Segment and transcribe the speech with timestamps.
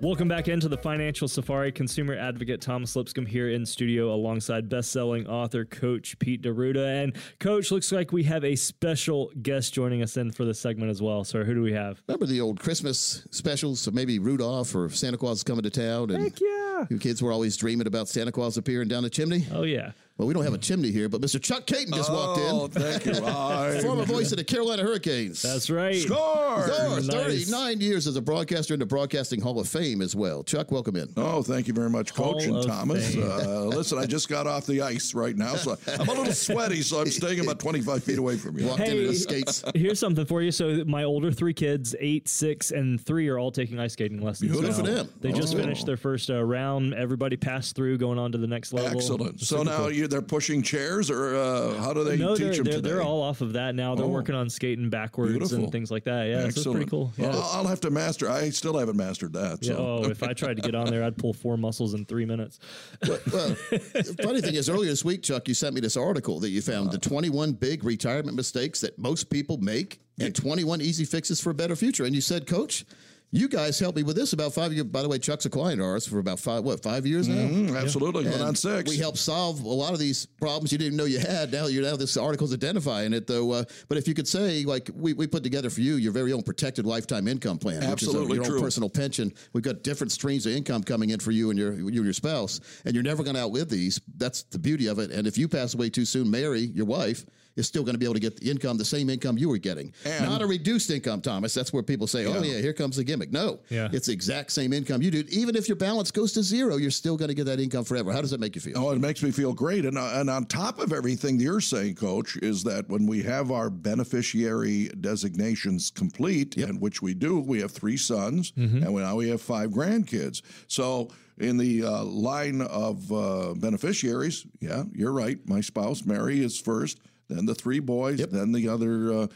[0.00, 1.72] Welcome back into the Financial Safari.
[1.72, 7.02] Consumer advocate Thomas Lipscomb here in studio alongside best-selling author Coach Pete D'Arruda.
[7.02, 10.92] And Coach, looks like we have a special guest joining us in for this segment
[10.92, 11.24] as well.
[11.24, 12.00] Sir, who do we have?
[12.06, 13.80] Remember the old Christmas specials?
[13.80, 16.86] So maybe Rudolph or Santa Claus coming to town, and Heck yeah!
[16.88, 19.46] you kids were always dreaming about Santa Claus appearing down the chimney.
[19.52, 19.90] Oh yeah.
[20.18, 21.40] Well, we don't have a chimney here, but Mr.
[21.40, 22.46] Chuck Kaiton just walked in.
[22.50, 22.70] Oh, in.
[22.72, 23.12] thank you.
[23.24, 25.40] I'm- Former voice of the Carolina Hurricanes.
[25.42, 25.94] That's right.
[25.94, 26.66] Score!
[26.66, 27.44] Scores, Nice.
[27.48, 30.42] 39 years as a broadcaster in the Broadcasting Hall of Fame as well.
[30.42, 31.08] Chuck, welcome in.
[31.16, 33.14] Oh, thank you very much, Coach Hall and of Thomas.
[33.14, 33.30] Fame.
[33.30, 36.82] Uh, listen, I just got off the ice right now, so I'm a little sweaty,
[36.82, 38.66] so I'm staying about 25 feet away from you.
[38.66, 38.90] Walked Hey.
[38.98, 39.62] into the skates.
[39.76, 40.50] Here's something for you.
[40.50, 44.50] So my older three kids, eight, six, and three, are all taking ice skating lessons.
[44.50, 44.72] Good now.
[44.72, 45.08] for them.
[45.20, 45.58] They just Oh.
[45.58, 46.92] finished their first uh, round.
[46.94, 48.98] Everybody passed through, going on to the next level.
[48.98, 49.38] Excellent.
[49.40, 49.92] So Super now cool.
[49.92, 52.88] you they're pushing chairs, or uh, how do they no, teach they're, them they're, today?
[52.90, 53.94] they're all off of that now.
[53.94, 54.08] They're Oh.
[54.08, 55.58] working on skating backwards Beautiful.
[55.64, 56.24] and things like that.
[56.28, 56.76] Yeah, so it's Excellent.
[56.76, 57.12] pretty cool.
[57.16, 57.28] Yeah.
[57.30, 58.28] Well, I'll have to master.
[58.30, 59.58] I still haven't mastered that.
[59.62, 60.00] Yeah, So.
[60.04, 62.58] oh, if I tried to get on there, I'd pull four muscles in three minutes.
[63.06, 66.50] Well, the funny thing is, earlier this week, Chuck, you sent me this article that
[66.50, 71.40] you found the 21 big retirement mistakes that most people make and 21 easy fixes
[71.40, 72.04] for a better future.
[72.04, 72.84] And you said, Coach,
[73.30, 74.86] you guys helped me with this about five years.
[74.86, 77.46] By the way, Chuck's a client of ours for about five, what, five years now?
[77.46, 78.24] Mm, absolutely.
[78.24, 78.88] Going on six.
[78.88, 81.52] We helped solve a lot of these problems you didn't know you had.
[81.52, 83.52] Now you're now this article's identifying it though.
[83.52, 86.32] Uh, but if you could say, like we, we put together for you your very
[86.32, 88.56] own protected lifetime income plan, which is a, your true.
[88.56, 89.32] own personal pension.
[89.52, 92.12] We've got different streams of income coming in for you and your you and your
[92.14, 94.00] spouse, and you're never going to outlive these.
[94.16, 95.10] That's the beauty of it.
[95.10, 97.26] And if you pass away too soon, Mary, your wife,
[97.58, 99.58] is still going to be able to get the income, the same income you were
[99.58, 101.52] getting, And- not a reduced income, Thomas.
[101.52, 102.54] That's where people say, "Oh Yeah.
[102.54, 103.88] yeah, here comes the gimmick." No, Yeah.
[103.92, 105.24] it's the exact same income you do.
[105.28, 108.12] Even if your balance goes to zero, you're still going to get that income forever.
[108.12, 108.78] How does that make you feel?
[108.78, 109.84] Oh, it makes me feel great.
[109.84, 113.50] And, uh, and on top of everything you're saying, Coach, is that when we have
[113.50, 119.16] our beneficiary designations complete, and which we do, we have three sons, and we, now
[119.16, 120.42] we have five grandkids.
[120.68, 121.08] So
[121.38, 125.38] in the uh, line of uh, beneficiaries, yeah, you're right.
[125.48, 129.26] My spouse, Mary, is first, then the three boys, then the other uh, uh,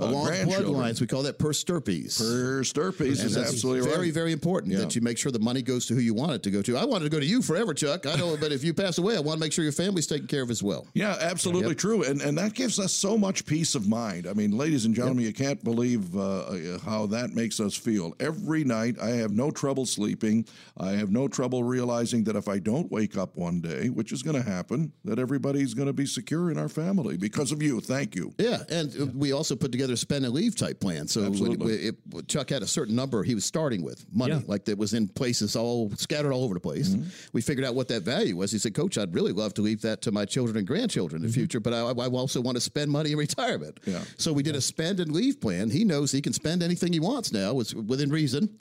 [0.00, 2.18] Along bloodlines, we call that per stirpes.
[2.18, 4.14] Per stirpes And is absolutely very, right.
[4.14, 4.80] very important Yeah.
[4.80, 6.76] that you make sure the money goes to who you want it to go to.
[6.76, 8.06] I wanted to go to you forever, Chuck.
[8.06, 10.26] I know, but if you pass away, I want to make sure your family's taken
[10.26, 10.86] care of as well.
[10.94, 14.26] Yeah, absolutely true, and and that gives us so much peace of mind.
[14.26, 18.14] I mean, ladies and gentlemen, you can't believe uh, how that makes us feel.
[18.20, 20.46] Every night, I have no trouble sleeping.
[20.78, 24.22] I have no trouble realizing that if I don't wake up one day, which is
[24.22, 27.80] going to happen, that everybody's going to be secure in our family because of you.
[27.80, 28.32] Thank you.
[28.38, 31.06] Yeah, and uh, we also put together a spend and leave type plan.
[31.08, 31.74] So when, Absolutely.
[31.74, 31.94] it,
[32.28, 34.40] Chuck had a certain number he was starting with money, Yeah.
[34.46, 36.90] like that was in places all scattered all over the place.
[36.90, 37.08] Mm-hmm.
[37.32, 38.52] We figured out what that value was.
[38.52, 41.28] He said, "Coach, I'd really love to leave that to my children and grandchildren in
[41.28, 43.90] the future, but I, I also want to spend money in retirement." Mm-hmm.
[43.92, 44.04] Yeah.
[44.18, 45.70] So we did a spend and leave plan.
[45.70, 48.58] He knows he can spend anything he wants now, it's within reason.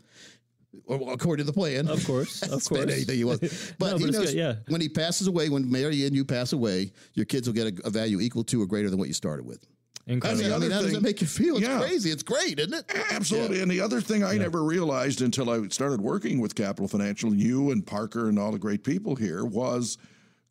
[0.85, 2.93] Or according to the plan, Of course, of spend course.
[2.93, 3.41] anything you want.
[3.79, 4.53] But No, he but knows good, yeah.
[4.67, 7.87] when he passes away, when Mary and you pass away, your kids will get a,
[7.87, 9.65] a value equal to or greater than what you started with.
[10.09, 10.41] I Incredible.
[10.43, 11.57] mean, I other mean, how does thing- it make you feel?
[11.57, 11.79] It's Yeah.
[11.79, 12.09] crazy.
[12.09, 12.85] It's great, isn't it?
[13.11, 13.61] Absolutely.
[13.61, 17.69] And the other thing I never realized until I started working with Capital Financial, you
[17.69, 19.99] and Parker and all the great people here, was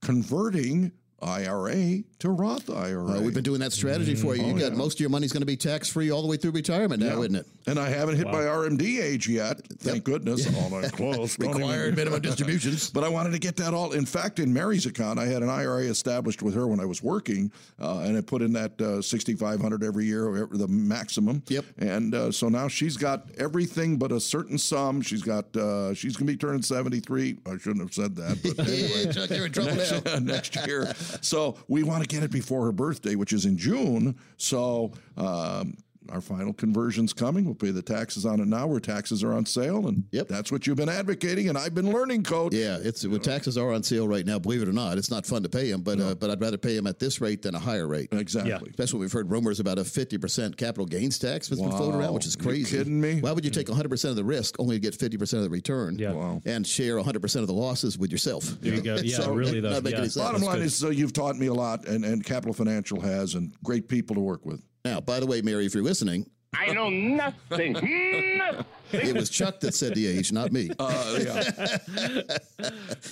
[0.00, 3.18] converting IRA to Roth IRA.
[3.18, 4.44] Uh, we've been doing that strategy for you.
[4.44, 4.78] You Oh, got yeah.
[4.78, 7.14] most of your money's going to be tax free all the way through retirement now,
[7.16, 7.20] Yeah.
[7.20, 7.46] isn't it?
[7.66, 9.60] And I haven't hit my RMD age yet.
[9.78, 10.04] Thank Yep.
[10.04, 10.48] goodness.
[10.58, 11.38] Oh, I'm close.
[11.38, 12.90] Required minimum distributions.
[12.90, 13.92] But I wanted to get that all.
[13.92, 17.02] In fact, in Mary's account, I had an IRA established with her when I was
[17.02, 21.42] working, uh, and I put in that uh, sixty five hundred every year, the maximum.
[21.48, 21.64] Yep.
[21.78, 25.00] And uh, so now she's got everything but a certain sum.
[25.00, 25.54] She's got.
[25.56, 27.36] Uh, she's going to be turning seventy three.
[27.46, 28.38] I shouldn't have said that.
[28.42, 29.12] But anyway.
[29.12, 30.18] Chuck, you're in trouble now.
[30.18, 30.92] next, next year.
[31.20, 34.16] So we want to get it before her birthday, which is in June.
[34.36, 35.76] So um,
[36.10, 37.44] our final conversion's coming.
[37.44, 39.86] We'll pay the taxes on it now where taxes are on sale.
[39.88, 40.28] And Yep.
[40.28, 41.48] that's what you've been advocating.
[41.48, 42.54] And I've been learning, coach.
[42.54, 44.38] Yeah, it's well, taxes are on sale right now.
[44.38, 46.58] Believe it or not, it's not fun to pay them, but uh, but I'd rather
[46.58, 48.08] pay them at this rate than a higher rate.
[48.12, 48.72] Exactly.
[48.76, 52.14] That's what we've heard rumors about a 50% capital gains tax that's been floating around,
[52.14, 52.76] which is You crazy.
[52.76, 53.20] kidding me?
[53.20, 55.98] Why would you take 100% of the risk only to get 50% of the return
[55.98, 56.12] Yeah.
[56.12, 56.42] Wow.
[56.44, 58.44] and share 100% of the losses with yourself?
[58.60, 58.96] There you go.
[59.02, 59.70] Yeah, So, really though.
[59.70, 60.02] not making yeah.
[60.02, 60.24] any sense.
[60.24, 60.66] Bottom line good.
[60.66, 64.14] is, uh, you've taught me a lot, and, and Capital Financial has, and great people
[64.16, 64.60] to work with.
[64.88, 67.72] Now, by the way, Mary, if you're listening, I know nothing.
[68.38, 68.64] nothing.
[68.90, 70.70] it was Chuck that said the age, not me.
[70.78, 71.42] Uh, yeah.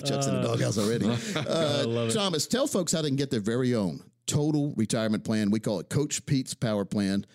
[0.07, 1.07] Chuck's in the doghouse already.
[1.37, 5.51] Uh, Thomas, tell folks how they can get their very own total retirement plan.
[5.51, 7.27] We call it Coach Pete's Power Plan.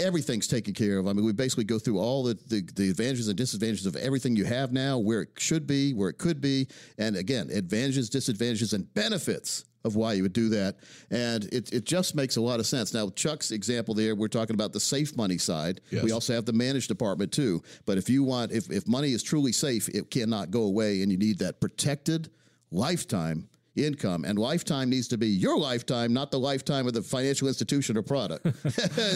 [0.00, 1.06] Everything's taken care of.
[1.06, 4.34] I mean, we basically go through all the, the, the advantages and disadvantages of everything
[4.34, 6.66] you have now, where it should be, where it could be,
[6.98, 10.76] and again, advantages, disadvantages, and benefits of why you would do that.
[11.10, 12.92] And it, it just makes a lot of sense.
[12.92, 15.80] Now, Chuck's example there, we're talking about the safe money side.
[15.90, 16.02] Yes.
[16.04, 17.62] We also have the managed department too.
[17.86, 21.10] But if you want, if, if money is truly safe, it cannot go away, and
[21.12, 22.30] you need that protected
[22.70, 24.24] lifetime income.
[24.24, 28.02] And lifetime needs to be your lifetime, not the lifetime of the financial institution or
[28.02, 28.44] product.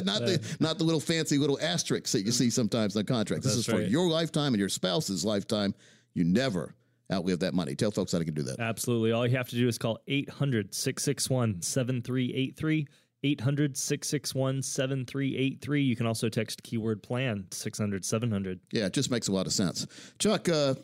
[0.05, 3.47] not the not the little fancy little asterisks that you see sometimes on contracts.
[3.47, 5.75] This is for your lifetime and your spouse's lifetime.
[6.15, 6.75] You never
[7.11, 7.75] outlive that money.
[7.75, 8.61] Tell folks how they can do that.
[8.61, 9.13] Absolutely.
[9.13, 12.87] All you have to do is call 800 661 7383.
[13.25, 15.83] 800 661 7383.
[15.83, 18.61] You can also text keyword plan 600 700.
[18.73, 19.87] Yeah, it just makes a lot of sense.
[20.19, 20.75] Chuck, uh,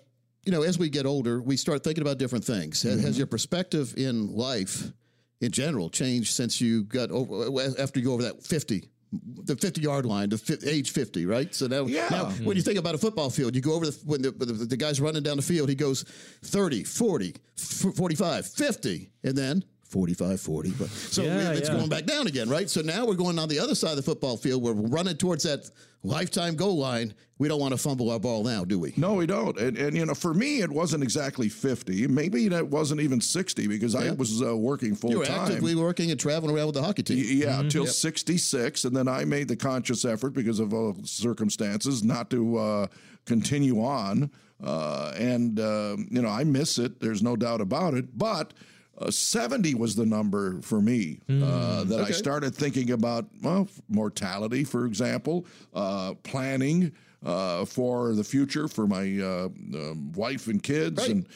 [0.45, 2.83] you know, as we get older, we start thinking about different things.
[2.83, 4.93] Has- Has your perspective in life
[5.41, 8.89] in general changed since you got over, after you go over that 50?
[9.11, 11.55] The 50 yard line, the fi- age 50, right?
[11.55, 12.09] So now, Yeah.
[12.11, 12.61] now when you mm-hmm.
[12.61, 15.23] think about a football field, you go over the, when the, the, the guy's running
[15.23, 16.03] down the field, he goes
[16.45, 20.71] 30, 40, f- 45, 50, and then 45, 40.
[20.79, 21.75] But, so Yeah, it's yeah.
[21.77, 22.69] going back down again, right?
[22.69, 24.63] So now we're going on the other side of the football field.
[24.63, 25.71] We're running towards that
[26.03, 27.15] lifetime goal line.
[27.39, 28.93] We don't want to fumble our ball now, do we?
[28.97, 29.57] No, we don't.
[29.59, 32.07] And, and you know, for me, it wasn't exactly 50.
[32.09, 35.41] Maybe it wasn't even 60 because I was uh, working full You were time.
[35.43, 37.25] actively working and traveling around with the hockey team.
[37.27, 38.85] Yeah, until 66.
[38.85, 42.87] And then I made the conscious effort because of uh, circumstances not to uh,
[43.25, 44.31] continue on.
[44.63, 47.01] Uh, and, uh, you know, I miss it.
[47.01, 48.19] There's no doubt about it.
[48.19, 48.53] But
[49.01, 54.65] uh, 70 was the number for me uh, that I started thinking about, well, mortality,
[54.65, 56.93] for example, uh, planning.
[57.27, 61.11] Uh, for the future, for my uh, um, wife and kids, Right.
[61.11, 61.27] and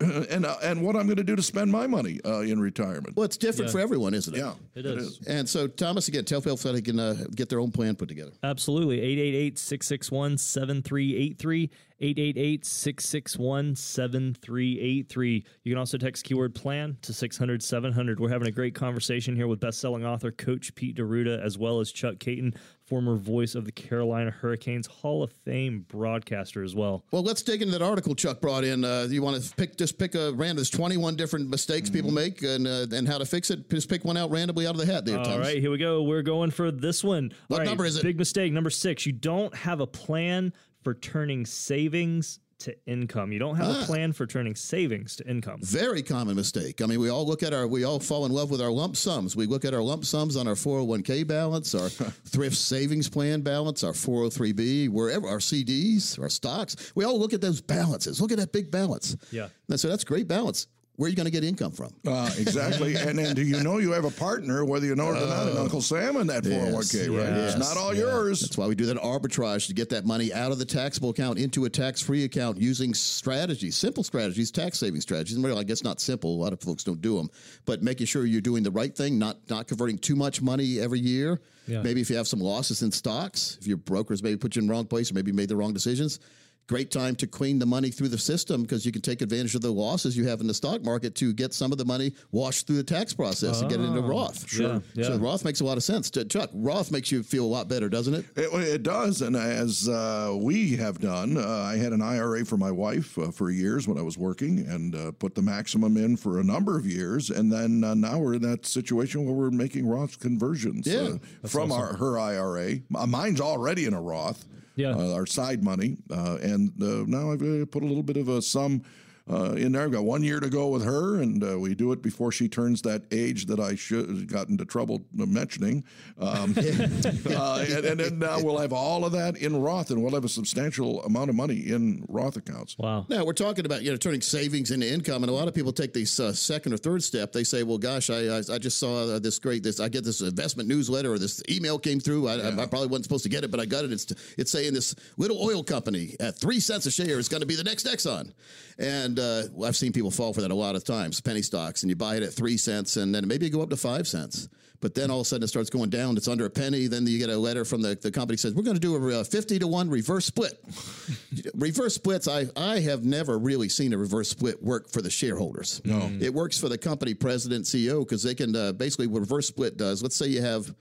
[0.30, 3.16] and uh, and what I'm going to do to spend my money uh, in retirement.
[3.16, 4.38] Well, it's different for everyone, isn't it?
[4.38, 5.20] yeah, It is.
[5.28, 8.08] And so, Thomas, again, tell folks how they can uh, get their own plan put
[8.08, 8.32] together.
[8.42, 8.98] Absolutely.
[9.00, 11.70] 888 661 7383.
[11.98, 15.44] 888 661 7383.
[15.64, 18.20] You can also text keyword plan to 600 700.
[18.20, 21.80] We're having a great conversation here with best selling author Coach Pete D'Arruda, as well
[21.80, 22.54] as Chuck Kaiton,
[22.84, 27.02] former voice of the Carolina Hurricanes, Hall of Fame broadcaster as well.
[27.12, 28.84] Well, let's dig into that article Chuck brought in.
[28.84, 30.56] Uh, you want to pick just pick a random?
[30.56, 33.70] There's 21 different mistakes people make and uh, and how to fix it.
[33.70, 35.06] Just pick one out randomly out of the hat.
[35.06, 35.46] There, All Thomas.
[35.46, 36.02] right, here we go.
[36.02, 37.32] We're going for this one.
[37.48, 38.02] What right, number is it?
[38.02, 38.52] Big mistake.
[38.52, 39.06] Number six.
[39.06, 40.52] You don't have a plan
[40.86, 43.32] for turning savings to income.
[43.32, 43.82] You don't have Ah.
[43.82, 45.58] a plan for turning savings to income.
[45.64, 46.80] Very common mistake.
[46.80, 48.96] I mean, we all look at our, we all fall in love with our lump
[48.96, 49.34] sums.
[49.34, 51.88] We look at our lump sums on our 401k balance, our
[52.24, 56.76] thrift savings plan balance, our 403b, wherever, our CDs, our stocks.
[56.94, 58.20] We all look at those balances.
[58.20, 59.16] Look at that big balance.
[59.32, 59.48] Yeah.
[59.68, 60.68] And so that's great balance.
[60.96, 61.92] Where are you going to get income from?
[62.06, 62.94] Uh, exactly.
[62.96, 65.46] and then do you know you have a partner, whether you know it or not,
[65.48, 67.36] an Uncle Sam in that 401k, right?
[67.36, 68.00] yes, It's not all Yeah.
[68.00, 68.40] yours.
[68.40, 71.38] That's why we do that arbitrage to get that money out of the taxable account
[71.38, 75.36] into a tax-free account using strategies, simple strategies, tax saving strategies.
[75.36, 76.34] And really, I guess not simple.
[76.34, 77.28] A lot of folks don't do them,
[77.66, 81.00] but making sure you're doing the right thing, not not converting too much money every
[81.00, 81.40] year.
[81.68, 81.82] Yeah.
[81.82, 84.68] Maybe if you have some losses in stocks, if your brokers maybe put you in
[84.68, 86.20] the wrong place or maybe made the wrong decisions.
[86.68, 89.62] Great time to clean the money through the system because you can take advantage of
[89.62, 92.66] the losses you have in the stock market to get some of the money washed
[92.66, 94.48] through the tax process and get it into Roth.
[94.48, 94.82] Sure.
[94.94, 95.16] Yeah, So.
[95.18, 96.10] Roth makes a lot of sense.
[96.10, 98.24] Chuck, Roth makes you feel a lot better, doesn't it?
[98.34, 102.56] It, it does, and as uh, we have done, uh, I had an IRA for
[102.56, 106.16] my wife uh, for years when I was working, and uh, put the maximum in
[106.16, 109.50] for a number of years, and then uh, now we're in that situation where we're
[109.50, 112.80] making Roth conversions Yeah, uh, from our, her IRA.
[112.90, 114.44] Mine's already in a Roth.
[114.76, 114.90] Yeah.
[114.90, 118.42] uh, our side money, uh, and uh, now I've put a little bit of a
[118.42, 118.82] sum
[119.30, 119.82] uh, in there.
[119.82, 122.48] I've got one year to go with her, and uh, we do it before she
[122.48, 125.84] turns that age that I should got into trouble mentioning.
[126.18, 126.54] Um,
[127.30, 130.24] uh, and, and then uh, we'll have all of that in Roth, and we'll have
[130.24, 132.76] a substantial amount of money in Roth accounts.
[132.78, 133.06] Wow.
[133.08, 135.72] Now we're talking about you know turning savings into income, and a lot of people
[135.72, 137.32] take this uh, second or third step.
[137.32, 140.04] They say, "Well, gosh, I I, I just saw uh, this great this I get
[140.04, 142.28] this investment newsletter or this email came through.
[142.28, 143.92] I, I, I probably wasn't supposed to get it, but I got it.
[143.92, 144.06] It's
[144.38, 147.56] it's saying this little oil company at three cents a share is going to be
[147.56, 148.32] the next Exxon."
[148.78, 151.90] And uh, I've seen people fall for that a lot of times, penny stocks, and
[151.90, 154.48] you buy it at three cents, and then maybe you go up to five cents.
[154.80, 156.18] But then all of a sudden it starts going down.
[156.18, 156.86] It's under a penny.
[156.86, 159.20] Then you get a letter from the, the company says, We're going to do a
[159.20, 160.62] uh, 50 to 1 reverse split.
[161.54, 165.80] reverse splits, I, I have never really seen a reverse split work for the shareholders.
[165.84, 166.10] No.
[166.20, 169.78] It works for the company president, CEO, because they can uh, basically what reverse split
[169.78, 170.02] does.
[170.02, 170.72] Let's say you have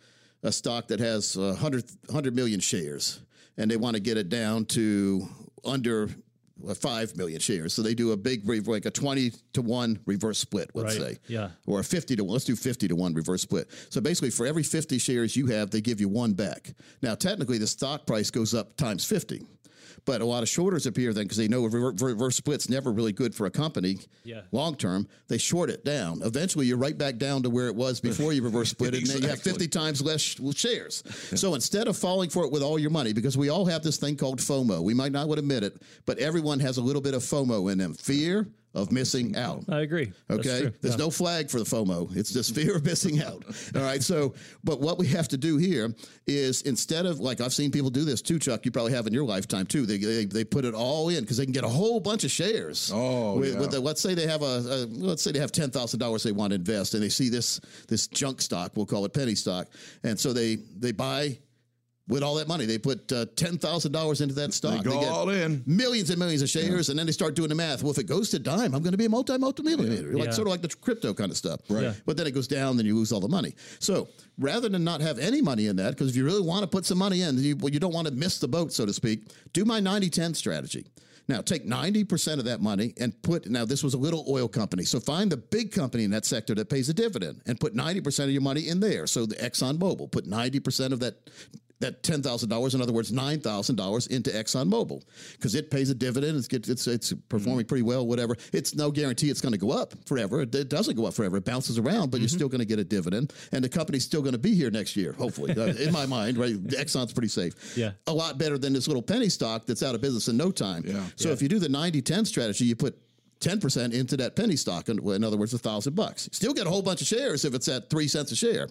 [0.44, 3.22] a stock that has uh, 100, 100 million shares
[3.58, 5.28] and they want to get it down to
[5.64, 6.10] under
[6.68, 7.74] uh, five million shares.
[7.74, 11.14] So they do a big, like a twenty to one reverse split, let's Right.
[11.16, 11.50] say, Yeah.
[11.66, 12.34] or a fifty to one.
[12.34, 13.70] Let's do fifty to one reverse split.
[13.90, 16.74] So basically, for every fifty shares you have, they give you one back.
[17.02, 19.42] Now, technically, the stock price goes up times fifty.
[20.04, 23.14] But a lot of shorters appear then because they know rever- reverse split's never really
[23.14, 24.42] good for a company Yeah.
[24.52, 25.08] long term.
[25.28, 26.22] They short it down.
[26.24, 29.08] Eventually, you're right back down to where it was before you reverse split it, and
[29.08, 31.04] then you have 50 times less sh- shares.
[31.36, 33.98] So instead of falling for it with all your money, because we all have this
[33.98, 37.14] thing called FOMO, we might not would admit it, but everyone has a little bit
[37.14, 39.64] of FOMO in them fear of missing out.
[39.70, 40.12] I agree.
[40.30, 40.72] Okay.
[40.82, 40.98] There's Yeah.
[41.06, 42.16] no flag for the FOMO.
[42.16, 43.44] It's just fear of missing out.
[43.76, 44.04] All right.
[44.04, 45.94] So, but what we have to do here
[46.28, 48.66] is instead of like I've seen people do this too, Chuck.
[48.66, 49.86] You probably have in your lifetime too.
[49.86, 52.32] They they, they put it all in because they can get a whole bunch of
[52.32, 52.92] shares.
[52.94, 53.60] Oh, with, yeah.
[53.60, 56.24] with the, let's say they have a, a let's say they have ten thousand dollars
[56.24, 58.74] they want to invest, and they see this this junk stock.
[58.76, 59.68] We'll call it penny stock,
[60.04, 61.40] and so they they buy.
[62.08, 64.84] With all that money, they put uh, ten thousand dollars into that stock.
[64.84, 65.64] go get all in.
[65.66, 67.82] millions and millions of shares, and then they start doing the math.
[67.82, 70.26] Well, if it goes to dime, I'm going to be a multi multi millionaire, like
[70.26, 70.32] Yeah.
[70.32, 71.62] sort of like the crypto kind of stuff.
[71.68, 71.82] Right.
[71.82, 71.94] Yeah.
[72.06, 73.56] But then it goes down, then you lose all the money.
[73.80, 74.08] So
[74.38, 76.86] rather than not have any money in that, because if you really want to put
[76.86, 79.32] some money in, you, well, you don't want to miss the boat, so to speak.
[79.54, 80.86] Do my 90-10 strategy.
[81.28, 84.84] Now take 90% of that money and put now this was a little oil company.
[84.84, 88.26] So find the big company in that sector that pays a dividend and put 90%
[88.26, 89.08] of your money in there.
[89.08, 91.16] So the Exxon Mobil, put 90% of that
[91.86, 95.70] that ten thousand dollars, in other words, nine thousand dollars into Exxon Mobil because it
[95.72, 96.38] pays a dividend.
[96.38, 98.06] It's get- it's it's performing pretty well.
[98.06, 98.36] Whatever.
[98.54, 100.42] It's no guarantee it's going to go up forever.
[100.42, 101.38] It, it doesn't go up forever.
[101.38, 104.22] It bounces around, but you're still going to get a dividend, and the company's still
[104.22, 105.54] going to be here next year, hopefully.
[105.56, 106.56] Uh, in my mind, right?
[106.68, 107.76] Exxon's pretty safe.
[107.78, 107.92] Yeah.
[108.08, 110.84] a lot better than this little penny stock that's out of business in no time.
[110.86, 111.04] Yeah.
[111.16, 112.98] So if you do the 90-10 strategy, you put
[113.42, 114.90] 10% into that penny stock.
[114.90, 116.30] In, in other words, a thousand bucks.
[116.32, 118.68] Still get a whole bunch of shares if it's at three cents a share.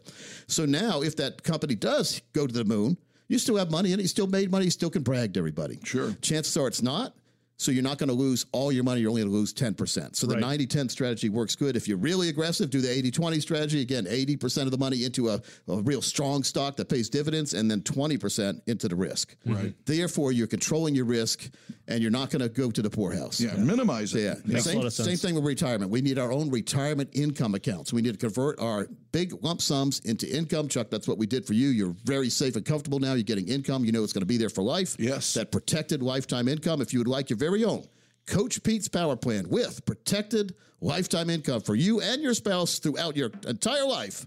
[0.46, 2.96] So now if that company does go to the moon,
[3.28, 4.02] you still have money in it.
[4.02, 4.66] You still made money.
[4.66, 5.78] You still can brag to everybody.
[5.84, 6.12] Sure.
[6.20, 7.14] Chances are it's not.
[7.56, 9.00] So you're not going to lose all your money.
[9.00, 10.16] You're only going to lose 10%.
[10.16, 10.40] So the Right.
[10.40, 11.76] 90 10 strategy works good.
[11.76, 13.80] If you're really aggressive, do the 80 20 strategy.
[13.80, 17.70] Again, 80% of the money into a, a real strong stock that pays dividends and
[17.70, 19.36] then 20% into the risk.
[19.46, 19.72] Right.
[19.86, 21.48] Therefore, you're controlling your risk
[21.86, 23.40] and you're not going to go to the poorhouse.
[23.40, 24.22] Yeah, minimize it.
[24.22, 24.34] Yeah.
[24.44, 25.08] Makes a Same, lot of sense.
[25.08, 25.90] same thing with retirement.
[25.90, 27.92] We need our own retirement income accounts.
[27.92, 30.66] We need to convert our big lump sums into income.
[30.66, 31.68] Chuck, that's what we did for you.
[31.68, 33.12] You're very safe and comfortable now.
[33.14, 33.84] You're getting income.
[33.84, 34.96] You know it's going to be there for life.
[34.98, 35.34] Yes.
[35.34, 36.80] That protected lifetime income.
[36.80, 37.84] If you would like your very own
[38.26, 43.30] Coach Pete's Power Plan with protected lifetime income for you and your spouse throughout your
[43.46, 44.26] entire life,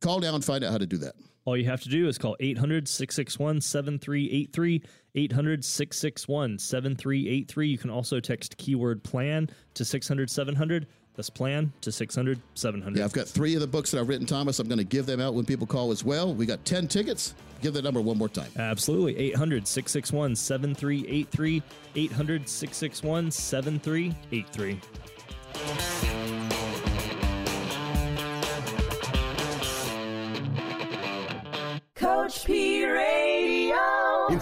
[0.00, 1.14] call now and find out how to do that.
[1.44, 4.82] All you have to do is call 800 661 7383.
[5.14, 7.68] 800 661 7383.
[7.68, 10.88] You can also text keyword plan to 600 700.
[11.16, 12.98] That's plan to 600 700.
[12.98, 14.58] Yeah, I've got three of the books that I've written, Thomas.
[14.58, 16.34] I'm going to give them out when people call as well.
[16.34, 17.34] We got 10 tickets.
[17.62, 18.50] Give that number one more time.
[18.58, 19.18] Absolutely.
[19.18, 21.62] 800 661 7383.
[21.94, 26.15] 800 661 7383.